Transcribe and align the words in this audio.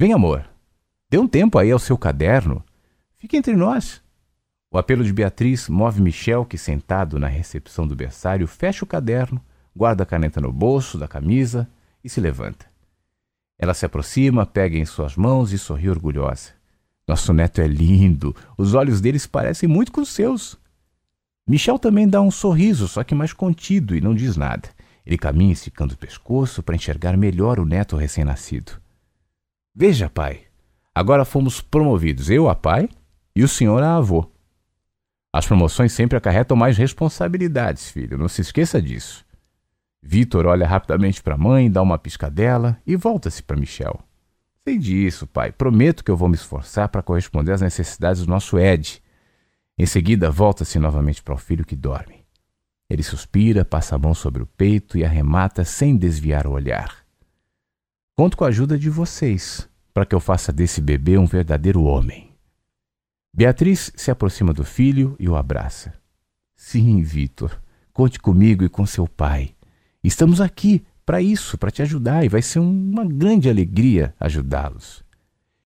Vem, 0.00 0.12
amor, 0.12 0.48
dê 1.10 1.18
um 1.18 1.26
tempo 1.26 1.58
aí 1.58 1.72
ao 1.72 1.78
seu 1.80 1.98
caderno. 1.98 2.64
Fique 3.16 3.36
entre 3.36 3.56
nós. 3.56 4.00
O 4.70 4.78
apelo 4.78 5.02
de 5.02 5.12
Beatriz 5.12 5.68
move 5.68 6.00
Michel, 6.00 6.44
que 6.44 6.56
sentado 6.56 7.18
na 7.18 7.26
recepção 7.26 7.84
do 7.84 7.96
berçário, 7.96 8.46
fecha 8.46 8.84
o 8.84 8.86
caderno, 8.86 9.44
guarda 9.74 10.04
a 10.04 10.06
caneta 10.06 10.40
no 10.40 10.52
bolso 10.52 10.96
da 10.96 11.08
camisa 11.08 11.68
e 12.04 12.08
se 12.08 12.20
levanta. 12.20 12.66
Ela 13.58 13.74
se 13.74 13.84
aproxima, 13.84 14.46
pega 14.46 14.78
em 14.78 14.84
suas 14.84 15.16
mãos 15.16 15.52
e 15.52 15.58
sorri 15.58 15.90
orgulhosa. 15.90 16.52
Nosso 17.08 17.32
neto 17.32 17.60
é 17.60 17.66
lindo, 17.66 18.36
os 18.56 18.74
olhos 18.74 19.00
deles 19.00 19.26
parecem 19.26 19.68
muito 19.68 19.90
com 19.90 20.00
os 20.00 20.10
seus. 20.10 20.56
Michel 21.44 21.76
também 21.76 22.08
dá 22.08 22.20
um 22.20 22.30
sorriso, 22.30 22.86
só 22.86 23.02
que 23.02 23.16
mais 23.16 23.32
contido, 23.32 23.96
e 23.96 24.00
não 24.00 24.14
diz 24.14 24.36
nada. 24.36 24.68
Ele 25.04 25.18
caminha 25.18 25.54
esticando 25.54 25.94
o 25.94 25.98
pescoço 25.98 26.62
para 26.62 26.76
enxergar 26.76 27.16
melhor 27.16 27.58
o 27.58 27.64
neto 27.64 27.96
recém-nascido. 27.96 28.80
Veja, 29.80 30.10
pai, 30.10 30.40
agora 30.92 31.24
fomos 31.24 31.60
promovidos, 31.60 32.28
eu 32.28 32.48
a 32.48 32.56
pai 32.56 32.88
e 33.32 33.44
o 33.44 33.48
senhor 33.48 33.80
a 33.80 33.94
avô. 33.94 34.28
As 35.32 35.46
promoções 35.46 35.92
sempre 35.92 36.18
acarretam 36.18 36.56
mais 36.56 36.76
responsabilidades, 36.76 37.88
filho, 37.88 38.18
não 38.18 38.26
se 38.26 38.40
esqueça 38.40 38.82
disso. 38.82 39.24
Vitor 40.02 40.46
olha 40.46 40.66
rapidamente 40.66 41.22
para 41.22 41.36
a 41.36 41.38
mãe, 41.38 41.70
dá 41.70 41.80
uma 41.80 41.96
piscadela 41.96 42.76
e 42.84 42.96
volta-se 42.96 43.40
para 43.40 43.56
Michel. 43.56 44.00
Sei 44.66 44.76
disso, 44.78 45.28
pai. 45.28 45.52
Prometo 45.52 46.02
que 46.02 46.10
eu 46.10 46.16
vou 46.16 46.28
me 46.28 46.34
esforçar 46.34 46.88
para 46.88 47.00
corresponder 47.00 47.52
às 47.52 47.60
necessidades 47.60 48.24
do 48.24 48.28
nosso 48.28 48.58
Ed. 48.58 49.00
Em 49.78 49.86
seguida, 49.86 50.28
volta-se 50.28 50.76
novamente 50.80 51.22
para 51.22 51.34
o 51.34 51.38
filho 51.38 51.64
que 51.64 51.76
dorme. 51.76 52.24
Ele 52.90 53.04
suspira, 53.04 53.64
passa 53.64 53.94
a 53.94 53.98
mão 53.98 54.12
sobre 54.12 54.42
o 54.42 54.46
peito 54.46 54.98
e 54.98 55.04
arremata 55.04 55.64
sem 55.64 55.96
desviar 55.96 56.48
o 56.48 56.52
olhar. 56.54 57.06
Conto 58.16 58.36
com 58.36 58.44
a 58.44 58.48
ajuda 58.48 58.76
de 58.76 58.90
vocês 58.90 59.68
para 59.98 60.06
que 60.06 60.14
eu 60.14 60.20
faça 60.20 60.52
desse 60.52 60.80
bebê 60.80 61.18
um 61.18 61.26
verdadeiro 61.26 61.82
homem. 61.82 62.30
Beatriz 63.34 63.90
se 63.96 64.12
aproxima 64.12 64.52
do 64.52 64.64
filho 64.64 65.16
e 65.18 65.28
o 65.28 65.34
abraça. 65.34 65.92
Sim, 66.54 67.02
Vitor, 67.02 67.60
conte 67.92 68.20
comigo 68.20 68.64
e 68.64 68.68
com 68.68 68.86
seu 68.86 69.08
pai. 69.08 69.56
Estamos 70.04 70.40
aqui 70.40 70.86
para 71.04 71.20
isso, 71.20 71.58
para 71.58 71.72
te 71.72 71.82
ajudar 71.82 72.24
e 72.24 72.28
vai 72.28 72.42
ser 72.42 72.60
uma 72.60 73.04
grande 73.04 73.50
alegria 73.50 74.14
ajudá-los. 74.20 75.02